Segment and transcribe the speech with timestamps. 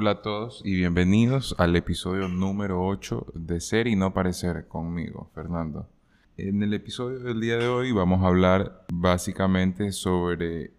[0.00, 5.28] Hola a todos y bienvenidos al episodio número 8 de Ser y no parecer conmigo,
[5.34, 5.88] Fernando.
[6.36, 10.70] En el episodio del día de hoy vamos a hablar básicamente sobre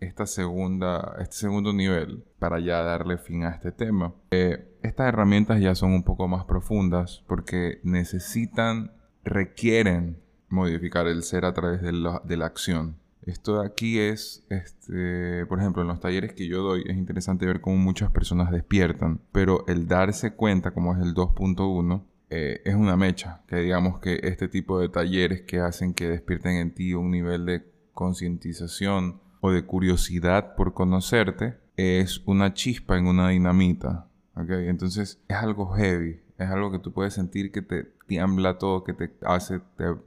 [0.00, 4.14] esta segunda, este segundo nivel para ya darle fin a este tema.
[4.30, 8.92] Eh, estas herramientas ya son un poco más profundas porque necesitan,
[9.22, 10.16] requieren
[10.48, 12.96] modificar el ser a través de la, de la acción.
[13.26, 17.46] Esto de aquí es, este, por ejemplo, en los talleres que yo doy es interesante
[17.46, 22.74] ver cómo muchas personas despiertan, pero el darse cuenta, como es el 2.1, eh, es
[22.74, 26.94] una mecha, que digamos que este tipo de talleres que hacen que despierten en ti
[26.94, 34.08] un nivel de concientización o de curiosidad por conocerte, es una chispa en una dinamita.
[34.34, 34.68] ¿okay?
[34.68, 38.92] Entonces es algo heavy, es algo que tú puedes sentir que te tiembla todo, que
[38.92, 39.60] te hace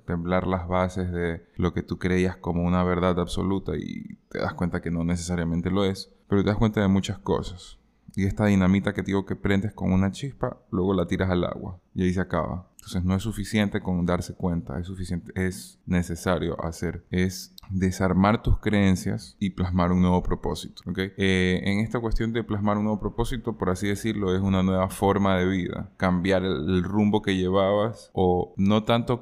[0.05, 4.53] temblar las bases de lo que tú creías como una verdad absoluta y te das
[4.53, 7.77] cuenta que no necesariamente lo es, pero te das cuenta de muchas cosas.
[8.15, 11.43] Y esta dinamita que te digo que prendes con una chispa, luego la tiras al
[11.43, 12.67] agua y ahí se acaba.
[12.85, 18.59] Entonces no es suficiente con darse cuenta, es suficiente, es necesario hacer, es desarmar tus
[18.59, 20.83] creencias y plasmar un nuevo propósito.
[20.87, 21.11] ¿okay?
[21.17, 24.89] Eh, en esta cuestión de plasmar un nuevo propósito, por así decirlo, es una nueva
[24.89, 25.89] forma de vida.
[25.97, 29.19] Cambiar el, rumbo que llevabas o no tanto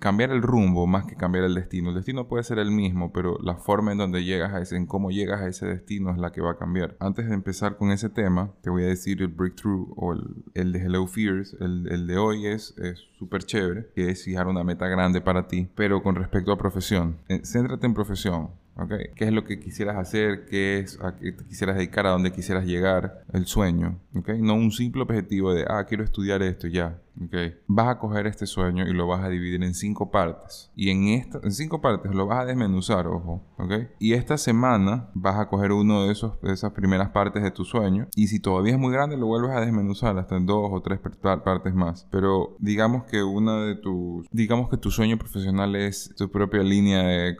[0.00, 1.90] cambiar el rumbo más que cambiar el destino.
[1.90, 4.86] El destino puede ser el mismo, pero la forma en donde llegas a ese, en
[4.86, 6.96] cómo llegas a ese destino es la que va a cambiar.
[6.98, 10.14] Antes de empezar con ese tema, te voy a decir el breakthrough o
[10.54, 11.56] el, de Hello Fears.
[11.60, 12.74] El, el de hoy es
[13.18, 17.18] súper chévere, que es fijar una meta grande para ti, pero con respecto a profesión.
[17.28, 18.50] Eh, céntrate en profesión.
[18.76, 19.10] Okay.
[19.14, 20.46] ¿Qué es lo que quisieras hacer?
[20.46, 22.06] ¿Qué es a qué te quisieras dedicar?
[22.06, 23.22] ¿A dónde quisieras llegar?
[23.32, 24.00] El sueño.
[24.16, 24.40] Okay.
[24.42, 26.98] No un simple objetivo de, ah, quiero estudiar esto ya.
[27.22, 27.54] Okay.
[27.66, 30.72] Vas a coger este sueño y lo vas a dividir en cinco partes.
[30.74, 33.42] Y en, esta, en cinco partes lo vas a desmenuzar, ojo.
[33.58, 33.88] ¿okay?
[33.98, 37.64] Y esta semana vas a coger uno de, esos, de esas primeras partes de tu
[37.64, 38.08] sueño.
[38.16, 40.98] Y si todavía es muy grande, lo vuelves a desmenuzar hasta en dos o tres
[40.98, 42.08] partes más.
[42.10, 44.26] Pero digamos que una de tus...
[44.30, 47.36] Digamos que tu sueño profesional es tu propia línea de,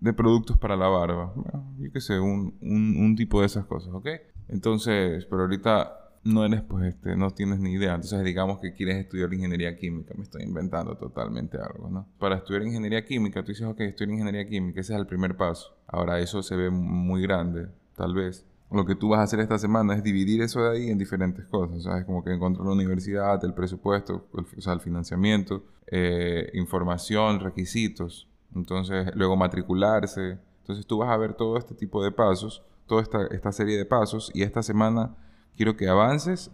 [0.00, 1.32] de, productos para la barba.
[1.78, 4.08] Yo qué sé, un, un, un tipo de esas cosas, ¿ok?
[4.48, 7.94] Entonces, pero ahorita no eres, pues, este, no tienes ni idea.
[7.94, 10.12] Entonces, digamos que quieres estudiar ingeniería química.
[10.16, 12.06] Me estoy inventando totalmente algo, ¿no?
[12.18, 15.76] Para estudiar ingeniería química, tú dices, ok, estudiar ingeniería química, ese es el primer paso.
[15.86, 18.44] Ahora, eso se ve muy grande, tal vez.
[18.70, 21.46] Lo que tú vas a hacer esta semana es dividir eso de ahí en diferentes
[21.46, 22.04] cosas, ¿sabes?
[22.04, 28.28] Como que encontrar la universidad, el presupuesto, el, o sea, el financiamiento, eh, información, requisitos.
[28.54, 30.38] Entonces, luego matricularse.
[30.62, 33.84] Entonces, tú vas a ver todo este tipo de pasos, toda esta, esta serie de
[33.84, 35.14] pasos, y esta semana
[35.56, 36.50] quiero que avances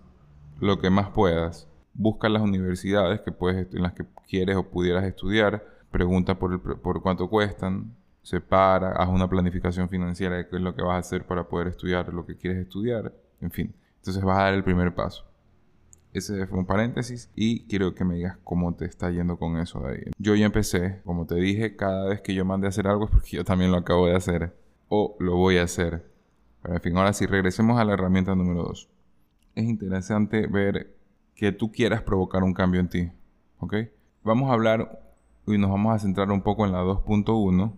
[0.61, 1.69] lo que más puedas.
[1.95, 5.67] Busca las universidades que puedes, en las que quieres o pudieras estudiar.
[5.91, 7.95] Pregunta por, por cuánto cuestan.
[8.23, 11.69] Separa, haz una planificación financiera de qué es lo que vas a hacer para poder
[11.69, 13.13] estudiar lo que quieres estudiar.
[13.41, 15.25] En fin, entonces vas a dar el primer paso.
[16.13, 19.81] Ese fue un paréntesis y quiero que me digas cómo te está yendo con eso
[19.81, 20.11] de ahí.
[20.19, 23.11] Yo ya empecé, como te dije, cada vez que yo mande a hacer algo es
[23.11, 24.55] porque yo también lo acabo de hacer
[24.89, 26.05] o lo voy a hacer.
[26.62, 28.89] Pero en fin, ahora sí, regresemos a la herramienta número 2.
[29.55, 30.95] Es interesante ver
[31.34, 33.11] que tú quieras provocar un cambio en ti.
[33.59, 33.75] ¿Ok?
[34.23, 35.01] Vamos a hablar
[35.47, 37.72] y nos vamos a centrar un poco en la 2.1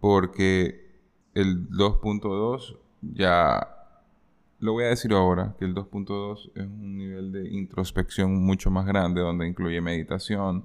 [0.00, 0.84] porque
[1.34, 3.68] el 2.2 ya
[4.58, 8.86] lo voy a decir ahora, que el 2.2 es un nivel de introspección mucho más
[8.86, 10.64] grande donde incluye meditación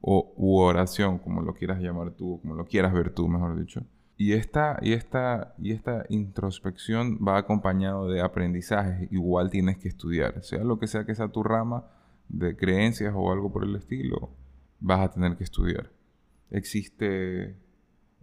[0.00, 3.82] o u oración, como lo quieras llamar tú, como lo quieras ver tú, mejor dicho.
[4.20, 9.10] Y esta, y, esta, y esta introspección va acompañado de aprendizajes.
[9.12, 10.42] Igual tienes que estudiar.
[10.42, 11.84] Sea lo que sea que sea tu rama
[12.28, 14.30] de creencias o algo por el estilo,
[14.80, 15.92] vas a tener que estudiar.
[16.50, 17.54] Existe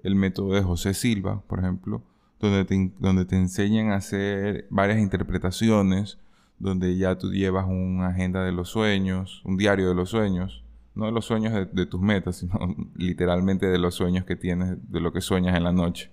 [0.03, 2.03] el método de José Silva, por ejemplo,
[2.41, 6.19] donde te, donde te enseñan a hacer varias interpretaciones,
[6.59, 10.64] donde ya tú llevas una agenda de los sueños, un diario de los sueños,
[10.95, 12.53] no de los sueños de, tus metas, sino
[12.95, 16.09] literalmente de los sueños que tienes, de lo que sueñas en la noche,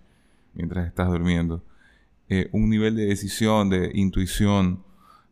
[0.55, 1.63] mientras estás durmiendo.
[2.29, 4.83] Eh, un nivel de decisión, de intuición,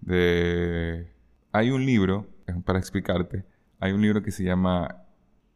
[0.00, 1.12] de...
[1.52, 2.26] Hay un libro,
[2.64, 3.44] para explicarte,
[3.81, 4.97] hay un libro que se llama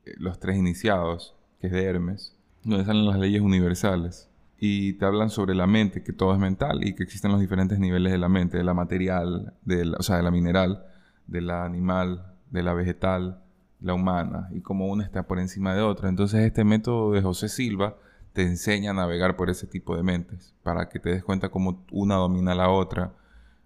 [0.04, 4.28] eh, Los Tres Iniciados, que es de Hermes, donde salen las leyes universales.
[4.58, 7.78] y te hablan sobre la mente, que todo es mental y que existen los diferentes
[7.78, 10.86] niveles de la mente, de la material, de la, o sea, de la mineral,
[11.26, 13.43] de la animal, de la vegetal,
[13.84, 16.08] la humana, y cómo una está por encima de otra.
[16.08, 17.96] Entonces este método de José Silva
[18.32, 21.84] te enseña a navegar por ese tipo de mentes, para que te des cuenta cómo
[21.92, 23.12] una domina a la otra,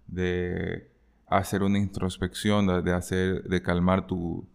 [0.07, 0.89] de
[1.27, 4.45] hacer una introspección, de, hacer, de calmar tu,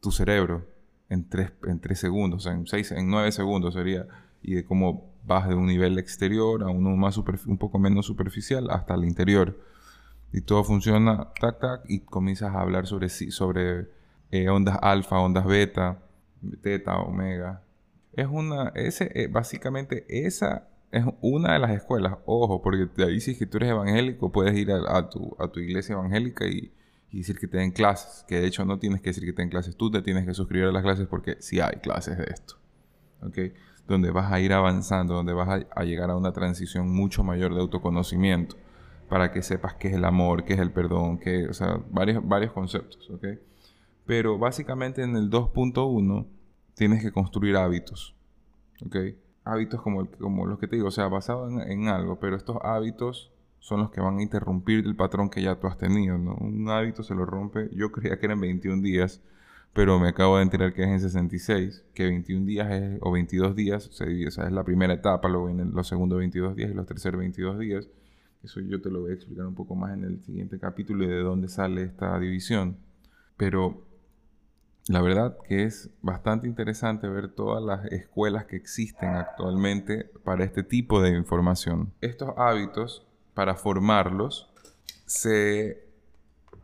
[0.00, 0.66] tu cerebro
[1.08, 4.06] en tres, en tres segundos, en seis, en nueve segundos sería,
[4.42, 8.68] y de cómo vas de un nivel exterior a uno más un poco menos superficial
[8.70, 9.60] hasta el interior.
[10.32, 13.97] Y todo funciona, tac, tac, y comienzas a hablar sobre, sobre
[14.30, 15.98] eh, ondas alfa, ondas beta,
[16.62, 17.62] teta, omega.
[18.12, 22.16] Es una, ese, eh, básicamente esa es una de las escuelas.
[22.26, 25.48] Ojo, porque de ahí si es que tú eres evangélico, puedes ir a, tu, a
[25.48, 26.72] tu iglesia evangélica y,
[27.10, 28.24] y, decir que te den clases.
[28.26, 30.34] Que de hecho no tienes que decir que te den clases, tú te tienes que
[30.34, 32.56] suscribir a las clases porque sí hay clases de esto.
[33.22, 33.38] ¿Ok?
[33.86, 37.60] Donde vas a ir avanzando, donde vas a, llegar a una transición mucho mayor de
[37.60, 38.56] autoconocimiento
[39.08, 42.26] para que sepas qué es el amor, qué es el perdón, que, o sea, varios,
[42.26, 43.24] varios conceptos, ¿ok?
[44.08, 46.26] Pero básicamente en el 2.1
[46.72, 48.16] tienes que construir hábitos,
[48.82, 48.96] ¿ok?
[49.44, 53.80] Hábitos como, los que te digo, o sea, basado en, algo, pero estos hábitos son
[53.80, 56.36] los que van a interrumpir el patrón que ya tú has tenido, ¿no?
[56.36, 59.20] Un hábito se lo rompe, yo creía que eran 21 días,
[59.74, 63.54] pero me acabo de enterar que es en 66, que 21 días es, o 22
[63.54, 66.74] días se o sea, es la primera etapa, luego vienen los segundos 22 días y
[66.74, 67.88] los terceros 22 días.
[68.42, 71.08] Eso yo te lo voy a explicar un poco más en el siguiente capítulo y
[71.08, 72.78] de dónde sale esta división.
[73.36, 73.87] Pero
[74.88, 80.62] la verdad que es bastante interesante ver todas las escuelas que existen actualmente para este
[80.62, 81.92] tipo de información.
[82.00, 84.50] Estos hábitos, para formarlos,
[85.04, 85.86] se...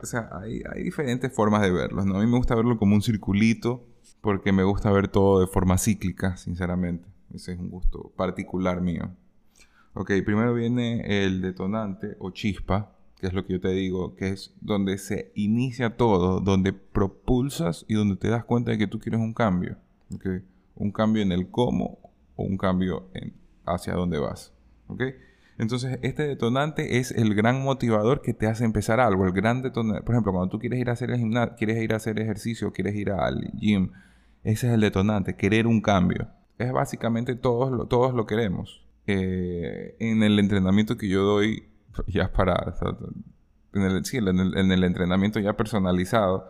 [0.01, 2.05] O sea, hay, hay diferentes formas de verlos.
[2.05, 2.17] ¿no?
[2.17, 3.85] A mí me gusta verlo como un circulito
[4.21, 7.07] porque me gusta ver todo de forma cíclica, sinceramente.
[7.33, 9.11] Ese es un gusto particular mío.
[9.93, 14.29] Ok, primero viene el detonante o chispa, que es lo que yo te digo, que
[14.29, 18.99] es donde se inicia todo, donde propulsas y donde te das cuenta de que tú
[18.99, 19.77] quieres un cambio.
[20.13, 20.41] Okay?
[20.75, 21.97] Un cambio en el cómo
[22.35, 23.33] o un cambio en
[23.65, 24.53] hacia dónde vas.
[24.87, 25.15] ¿okay?
[25.57, 29.25] Entonces, este detonante es el gran motivador que te hace empezar algo.
[29.25, 31.97] El gran por ejemplo, cuando tú quieres ir a hacer el gimnasio, quieres ir a
[31.97, 33.91] hacer ejercicio, quieres ir al gym,
[34.43, 36.27] ese es el detonante, querer un cambio.
[36.57, 38.85] Es básicamente todos lo, todos lo queremos.
[39.07, 41.67] Eh, en el entrenamiento que yo doy,
[42.07, 42.75] ya para,
[43.73, 44.27] en, el, sí, en,
[44.71, 46.49] el, entrenamiento ya personalizado,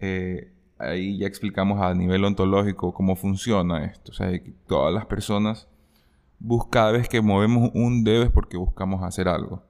[0.00, 4.12] eh, ahí ya explicamos a nivel ontológico cómo funciona esto.
[4.12, 4.30] O sea,
[4.66, 5.68] todas las personas,
[6.70, 9.62] cada vez que movemos un dedo es porque buscamos hacer algo.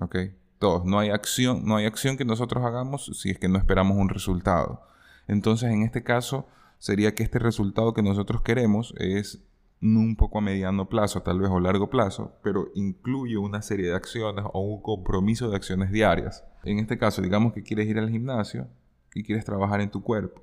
[0.00, 0.16] ¿Ok?
[0.58, 0.84] Todos.
[0.84, 4.08] No hay acción, no hay acción que nosotros hagamos si es que no esperamos un
[4.08, 4.82] resultado.
[5.26, 6.46] Entonces, en este caso,
[6.78, 9.42] sería que este resultado que nosotros queremos es
[9.82, 13.94] un poco a mediano plazo, tal vez o largo plazo, pero incluye una serie de
[13.94, 16.44] acciones o un compromiso de acciones diarias.
[16.64, 18.68] En este caso, digamos que quieres ir al gimnasio
[19.14, 20.42] y quieres trabajar en tu cuerpo.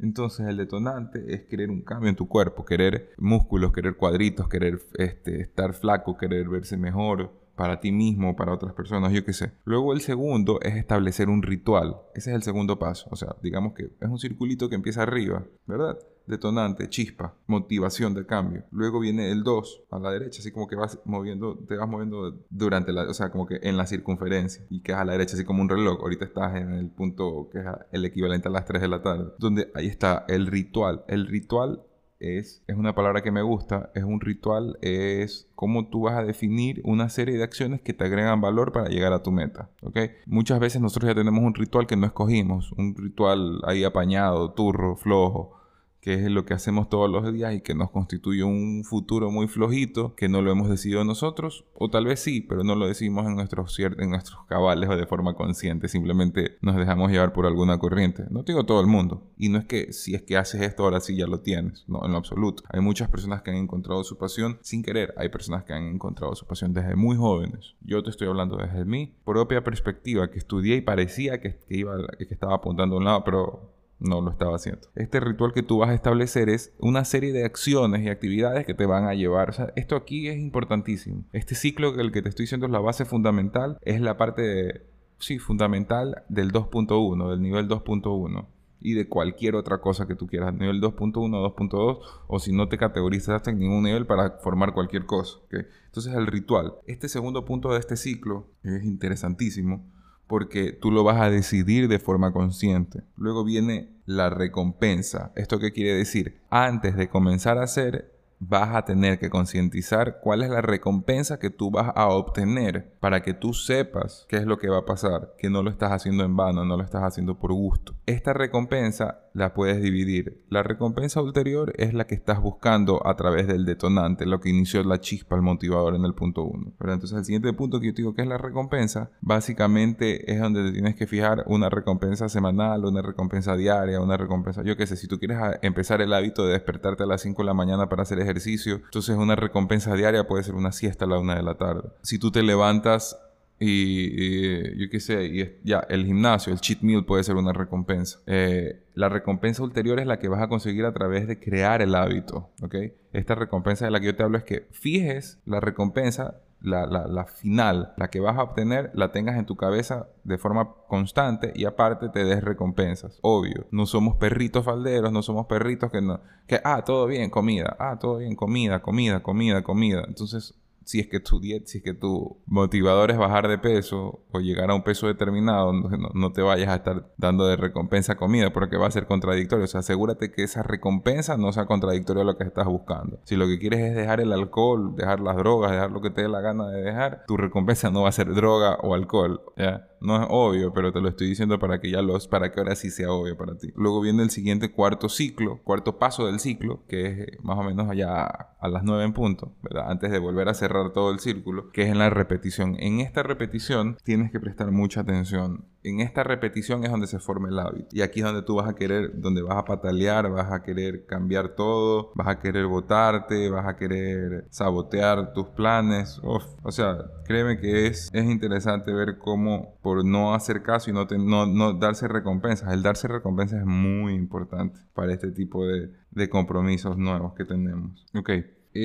[0.00, 4.80] Entonces el detonante es querer un cambio en tu cuerpo, querer músculos, querer cuadritos, querer
[4.94, 9.50] este, estar flaco, querer verse mejor, para ti mismo, para otras personas, yo qué sé.
[9.64, 11.96] Luego el segundo es establecer un ritual.
[12.14, 13.08] Ese es el segundo paso.
[13.10, 15.98] O sea, digamos que es un circulito que empieza arriba, ¿verdad?
[16.28, 18.64] Detonante, chispa, motivación de cambio.
[18.70, 22.44] Luego viene el 2 a la derecha, así como que vas moviendo, te vas moviendo
[22.50, 25.44] durante la, o sea, como que en la circunferencia y quedas a la derecha, así
[25.44, 25.98] como un reloj.
[26.00, 29.32] Ahorita estás en el punto que es el equivalente a las 3 de la tarde,
[29.38, 31.04] donde ahí está el ritual.
[31.08, 31.82] El ritual
[32.20, 36.24] es, es una palabra que me gusta, es un ritual, es cómo tú vas a
[36.24, 39.70] definir una serie de acciones que te agregan valor para llegar a tu meta.
[39.82, 40.10] ¿okay?
[40.26, 44.96] Muchas veces nosotros ya tenemos un ritual que no escogimos, un ritual ahí apañado, turro,
[44.96, 45.57] flojo,
[46.00, 49.48] que es lo que hacemos todos los días y que nos constituye un futuro muy
[49.48, 53.26] flojito que no lo hemos decidido nosotros, o tal vez sí, pero no lo decidimos
[53.26, 57.78] en nuestros, en nuestros cabales o de forma consciente, simplemente nos dejamos llevar por alguna
[57.78, 58.24] corriente.
[58.30, 61.00] No digo todo el mundo, y no es que si es que haces esto ahora
[61.00, 62.62] sí ya lo tienes, no, en lo absoluto.
[62.70, 66.34] Hay muchas personas que han encontrado su pasión sin querer, hay personas que han encontrado
[66.34, 67.74] su pasión desde muy jóvenes.
[67.80, 71.96] Yo te estoy hablando desde mi propia perspectiva, que estudié y parecía que, que iba,
[72.16, 74.88] que estaba apuntando a un lado, pero no lo estaba haciendo.
[74.94, 78.74] Este ritual que tú vas a establecer es una serie de acciones y actividades que
[78.74, 79.72] te van a llevar.
[79.76, 81.24] Esto aquí es importantísimo.
[81.32, 84.82] Este ciclo que el que te estoy diciendo es la base fundamental, es la parte,
[85.18, 88.46] sí, fundamental del 2.1, del nivel 2.1
[88.80, 92.78] y de cualquier otra cosa que tú quieras, nivel 2.1, 2.2, o si no te
[92.78, 95.38] categorizaste en ningún nivel para formar cualquier cosa.
[95.86, 96.74] Entonces el ritual.
[96.86, 99.84] Este segundo punto de este ciclo es interesantísimo
[100.28, 103.02] porque tú lo vas a decidir de forma consciente.
[103.16, 105.32] Luego viene la recompensa.
[105.34, 106.38] ¿Esto qué quiere decir?
[106.50, 111.50] Antes de comenzar a hacer vas a tener que concientizar cuál es la recompensa que
[111.50, 115.34] tú vas a obtener para que tú sepas qué es lo que va a pasar,
[115.38, 117.94] que no lo estás haciendo en vano, no lo estás haciendo por gusto.
[118.06, 120.42] Esta recompensa la puedes dividir.
[120.50, 124.82] La recompensa ulterior es la que estás buscando a través del detonante, lo que inició
[124.82, 126.72] la chispa, el motivador en el punto 1.
[126.80, 130.72] Entonces el siguiente punto que yo digo que es la recompensa, básicamente es donde te
[130.72, 135.06] tienes que fijar una recompensa semanal, una recompensa diaria, una recompensa, yo qué sé, si
[135.06, 138.18] tú quieres empezar el hábito de despertarte a las 5 de la mañana para hacer
[138.18, 141.88] ejercicio, entonces una recompensa diaria puede ser una siesta a la 1 de la tarde.
[142.02, 143.18] Si tú te levantas
[143.60, 148.20] y, yo qué sé, y ya, el gimnasio, el cheat meal puede ser una recompensa.
[148.26, 151.94] Eh, la recompensa ulterior es la que vas a conseguir a través de crear el
[151.94, 152.74] hábito, ¿ok?
[153.12, 157.24] Esta recompensa de la que yo te hablo es que fijes la recompensa, la, la,
[157.24, 161.64] final, la que vas a obtener, la tengas en tu cabeza de forma constante y
[161.64, 163.18] aparte te des recompensas.
[163.22, 167.76] Obvio, no somos perritos falderos, no somos perritos que no, que, ah, todo bien, comida,
[167.78, 170.02] ah, todo bien, comida, comida, comida, comida.
[170.08, 170.57] Entonces,
[170.88, 174.40] si es que tu dieta, si es que tu motivador es bajar de peso o
[174.40, 178.78] llegar a un peso determinado, no, te vayas a estar dando de recompensa comida porque
[178.78, 179.66] va a ser contradictorio.
[179.66, 183.20] O sea, asegúrate que esa recompensa no sea contradictoria a lo que estás buscando.
[183.24, 186.22] Si lo que quieres es dejar el alcohol, dejar las drogas, dejar lo que te
[186.22, 189.42] dé la gana de dejar, tu recompensa no va a ser droga o alcohol.
[189.58, 189.88] ¿ya?
[190.00, 192.76] No es obvio, pero te lo estoy diciendo para que ya los, para que ahora
[192.76, 193.72] sí sea obvio para ti.
[193.74, 197.62] Luego viene el siguiente cuarto ciclo, cuarto paso del ciclo, que es eh, más o
[197.62, 199.90] menos allá a las 9 en punto, ¿verdad?
[199.90, 202.76] Antes de volver a cerrar todo el círculo, que es en la repetición.
[202.78, 207.48] En esta repetición tienes que prestar mucha atención en esta repetición es donde se forma
[207.48, 207.88] el hábito.
[207.92, 211.06] Y aquí es donde tú vas a querer, donde vas a patalear, vas a querer
[211.06, 216.20] cambiar todo, vas a querer votarte, vas a querer sabotear tus planes.
[216.22, 221.06] O sea, créeme que es, es interesante ver cómo por no hacer caso y no,
[221.06, 226.28] no, no, darse recompensas, el darse recompensas es muy importante para este tipo de, de
[226.28, 228.06] compromisos nuevos que tenemos.
[228.14, 228.30] Ok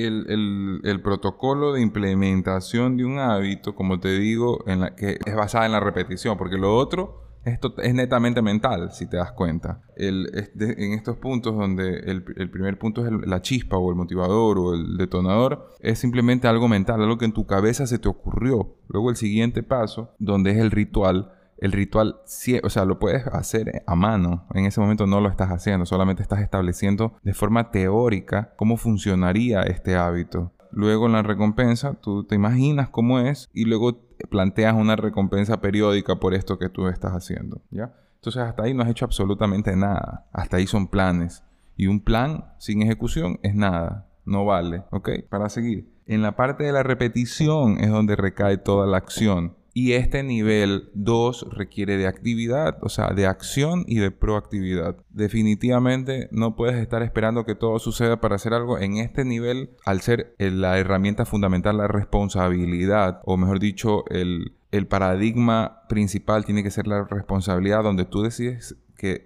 [0.02, 5.66] el, protocolo de implementación de un hábito, como te digo, en la, que es basada
[5.66, 9.82] en la repetición, porque lo otro esto es netamente mental, si te das cuenta.
[9.96, 14.74] El, en estos puntos donde el, primer punto es la chispa o el motivador o
[14.74, 18.76] el detonador, es simplemente algo mental, algo que en tu cabeza se te ocurrió.
[18.88, 21.32] Luego el siguiente paso, donde es el ritual,
[21.64, 22.20] el ritual,
[22.62, 24.46] o sea, lo puedes hacer a mano.
[24.52, 29.62] En ese momento no lo estás haciendo, solamente estás estableciendo de forma teórica cómo funcionaría
[29.62, 30.52] este hábito.
[30.70, 36.16] Luego en la recompensa, tú te imaginas cómo es y luego planteas una recompensa periódica
[36.16, 37.94] por esto que tú estás haciendo, ¿ya?
[38.16, 40.26] Entonces hasta ahí no has hecho absolutamente nada.
[40.32, 41.44] Hasta ahí son planes.
[41.76, 44.10] Y un plan sin ejecución es nada.
[44.26, 45.10] No vale, ¿ok?
[45.30, 45.88] Para seguir.
[46.04, 49.56] En la parte de la repetición es donde recae toda la acción.
[49.76, 54.96] Y este nivel 2 requiere de actividad, o sea, de acción y de proactividad.
[55.10, 58.78] Definitivamente no puedes estar esperando que todo suceda para hacer algo.
[58.78, 64.86] En este nivel, al ser la herramienta fundamental la responsabilidad, o mejor dicho, el, el
[64.86, 68.76] paradigma principal tiene que ser la responsabilidad donde tú decides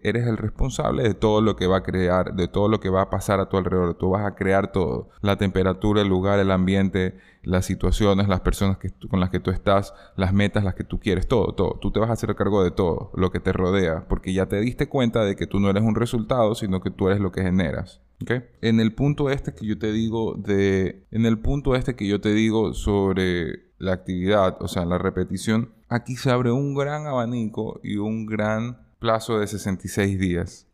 [0.03, 3.03] eres el responsable de todo lo que va a crear, de todo lo que va
[3.03, 3.95] a pasar a tu alrededor.
[3.95, 5.11] Tú vas a crear todo.
[5.21, 9.51] La temperatura, el lugar, el ambiente, las situaciones, las personas que, con las que tú
[9.51, 11.79] estás, las metas, las que tú quieres, todo, todo.
[11.81, 14.61] Tú te vas a hacer cargo de todo lo que te rodea, porque ya te
[14.61, 17.43] diste cuenta de que tú no eres un resultado, sino que tú eres lo que
[17.43, 18.01] generas.
[18.23, 18.43] ¿Okay?
[18.61, 22.21] En el punto este que yo te digo de, en el punto este que yo
[22.21, 27.81] te digo sobre la actividad, o sea, la repetición, aquí se abre un gran abanico
[27.83, 30.69] y un gran plazo de 66 días.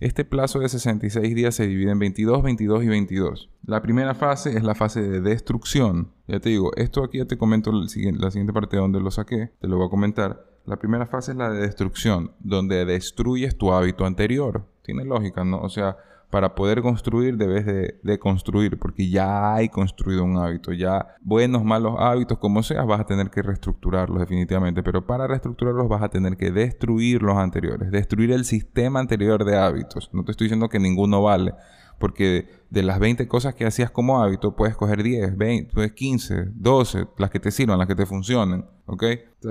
[0.00, 3.50] Este plazo de 66 días se divide en 22, 22 y 22.
[3.64, 6.12] La primera fase es la fase de destrucción.
[6.28, 9.50] Ya te digo, esto aquí ya te comento la siguiente parte de donde lo saqué,
[9.60, 10.46] te lo voy a comentar.
[10.66, 14.66] La primera fase es la de destrucción, donde destruyes tu hábito anterior.
[14.82, 15.60] Tiene lógica, ¿no?
[15.60, 15.96] O sea,
[16.30, 21.94] para poder construir debes de, construir, porque ya hay construido un hábito, ya buenos, malos
[21.98, 26.36] hábitos, como seas, vas a tener que reestructurarlos definitivamente, pero para reestructurarlos vas a tener
[26.36, 30.10] que destruir los anteriores, destruir el sistema anterior de hábitos.
[30.12, 31.54] No te estoy diciendo que ninguno vale,
[31.98, 37.06] porque de las 20 cosas que hacías como hábito, puedes coger 10, 20, 15, 12,
[37.16, 39.04] las que te sirvan, las que te funcionen, ¿ok?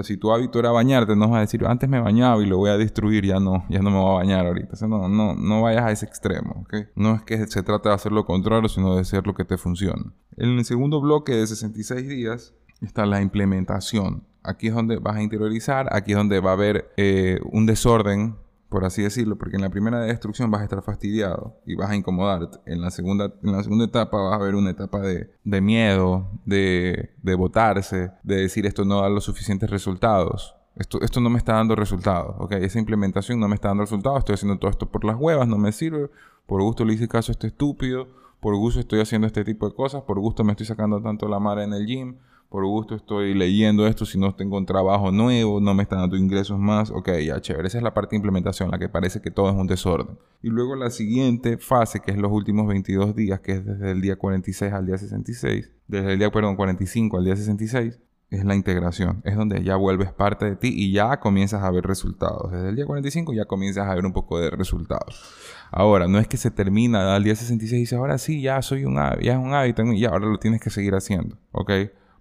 [0.04, 2.70] Si tu hábito era bañarte, no vas a decir, antes me bañaba y lo voy
[2.70, 4.76] a destruir, ya no, ya no me voy a bañar ahorita.
[4.88, 6.88] No, no, no vayas a ese extremo, ¿ok?
[6.96, 9.58] No es que se trata de hacer lo contrario, sino de hacer lo que te
[9.58, 10.12] funcione.
[10.38, 14.24] En el segundo bloque de 66 días está la implementación.
[14.44, 18.36] Aquí es donde vas a interiorizar, aquí es donde va a haber eh, un desorden
[18.70, 21.96] por así decirlo, porque en la primera destrucción vas a estar fastidiado y vas a
[21.96, 22.60] incomodarte.
[22.66, 27.12] En la segunda, en la segunda etapa vas a haber una etapa de, miedo, de,
[27.22, 30.56] de botarse, de decir esto no da los suficientes resultados.
[30.76, 32.52] Esto, esto no me está dando resultados, ¿ok?
[32.54, 35.58] Esa implementación no me está dando resultados, estoy haciendo todo esto por las huevas, no
[35.58, 36.12] me sirve,
[36.46, 38.08] por gusto le hice caso a este estúpido,
[38.40, 41.40] por gusto estoy haciendo este tipo de cosas, por gusto me estoy sacando tanto la
[41.40, 42.18] madre en el gym,
[42.50, 46.16] por gusto estoy leyendo esto si no tengo un trabajo nuevo, no me están dando
[46.16, 49.32] ingresos más, ok, ya chévere, esa es la parte de implementación, la que parece que
[49.32, 50.18] todo es un desorden.
[50.42, 54.02] Y luego la siguiente fase, que es los últimos 22 días, que es desde el
[54.02, 58.00] día 46 al día 66, desde el día, perdón, 45 al día 66,
[58.30, 59.22] es la integración.
[59.24, 62.52] Es donde ya vuelves parte de ti y ya comienzas a ver resultados.
[62.52, 65.24] Desde el día 45 ya comienzas a ver un poco de resultados.
[65.72, 68.86] Ahora, no es que se termina al día 66 y dices, ahora sí, ya soy
[68.86, 71.72] un ya es un hábito y ahora lo tienes que seguir haciendo, ¿ok?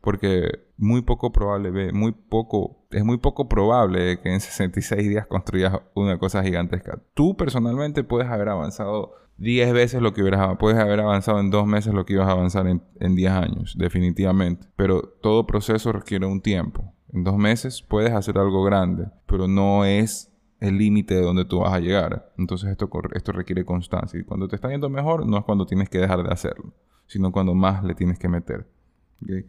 [0.06, 5.80] Porque muy poco probable, muy poco, es muy poco probable que en 66 días construyas
[5.96, 7.02] una cosa gigantesca.
[7.14, 11.66] Tú personalmente puedes haber avanzado 10 veces lo que hubieras puedes haber avanzado en 2
[11.66, 14.68] meses lo que ibas a avanzar en, en 10 años, definitivamente.
[14.76, 16.94] Pero todo proceso requiere un tiempo.
[17.12, 21.58] En 2 meses puedes hacer algo grande, pero no es el límite de donde tú
[21.58, 22.32] vas a llegar.
[22.38, 24.20] Entonces esto, esto requiere constancia.
[24.20, 26.74] Y cuando te está yendo mejor, no es cuando tienes que dejar de hacerlo,
[27.08, 28.68] sino cuando más le tienes que meter.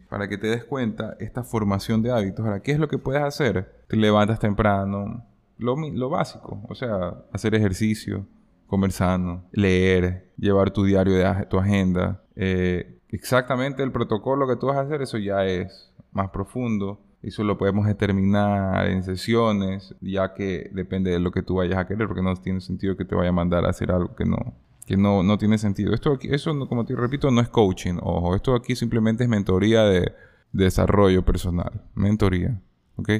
[0.08, 3.22] Para que te des cuenta, esta formación de hábitos, ahora, ¿qué es lo que puedes
[3.22, 3.72] hacer?
[3.88, 5.24] Te levantas temprano,
[5.58, 8.26] lo, lo básico, o sea, hacer ejercicio,
[8.66, 12.22] comer sano, leer, llevar tu diario de tu agenda.
[12.36, 17.00] Eh, exactamente el protocolo que tú vas a hacer, eso ya es más profundo.
[17.20, 21.86] Eso lo podemos determinar en sesiones, ya que depende de lo que tú vayas a
[21.86, 24.54] querer, porque no tiene sentido que te vaya a mandar a hacer algo que no,
[24.88, 25.92] que no, no tiene sentido.
[25.92, 27.98] Esto aquí, eso, como te repito, no es coaching.
[28.00, 30.14] Ojo, esto aquí simplemente es mentoría de,
[30.50, 31.82] desarrollo personal.
[31.94, 32.58] Mentoría.
[32.96, 33.10] ¿Ok?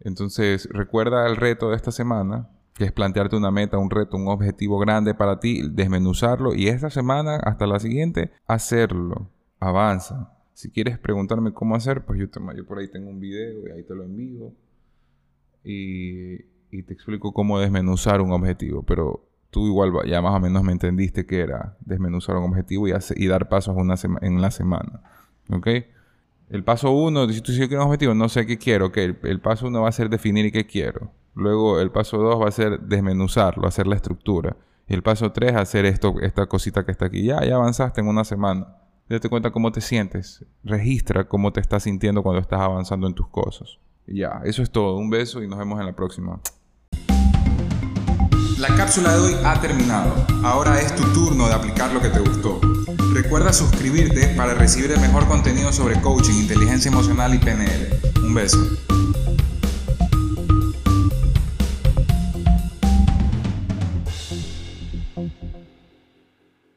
[0.00, 4.28] Entonces, recuerda el reto de esta semana, que es plantearte una meta, un reto, un
[4.28, 9.28] objetivo grande para ti, desmenuzarlo y esta semana hasta la siguiente, hacerlo.
[9.58, 10.32] Avanza.
[10.54, 13.72] Si quieres preguntarme cómo hacer, pues yo, te, yo por ahí tengo un video y
[13.72, 14.54] ahí te lo envío.
[15.64, 18.82] Y, y te explico cómo desmenuzar un objetivo.
[18.84, 22.92] Pero tú igual ya más o menos me entendiste que era desmenuzar un objetivo y,
[23.16, 25.02] y dar pasos una en la semana.
[25.50, 25.68] ¿Ok?
[26.50, 28.86] El paso uno, si tú quieres un objetivo, no sé qué quiero.
[28.86, 31.12] Ok, el, paso uno va a ser definir qué quiero.
[31.36, 34.56] Luego el paso dos va a ser desmenuzarlo, hacer la estructura.
[34.88, 37.22] Y el paso tres, hacer esto, esta cosita que está aquí.
[37.22, 38.66] Ya, ya avanzaste en una semana.
[39.08, 40.44] Date cuenta cómo te sientes.
[40.64, 43.78] Registra cómo te estás sintiendo cuando estás avanzando en tus cosas.
[44.08, 44.96] ya, eso es todo.
[44.96, 46.40] Un beso y nos vemos en la próxima.
[48.60, 50.12] La cápsula de hoy ha terminado.
[50.42, 52.60] Ahora es tu turno de aplicar lo que te gustó.
[53.14, 57.88] Recuerda suscribirte para recibir el mejor contenido sobre coaching, inteligencia emocional y PNL.
[58.22, 58.58] Un beso.